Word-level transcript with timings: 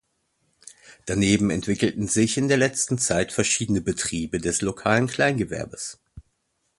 Daneben 1.05 1.51
entwickelten 1.51 2.07
sich 2.07 2.35
in 2.37 2.47
der 2.47 2.57
letzten 2.57 2.97
Zeit 2.97 3.31
verschiedene 3.31 3.81
Betriebe 3.81 4.39
des 4.39 4.61
lokalen 4.61 5.05
Kleingewerbes. 5.05 5.99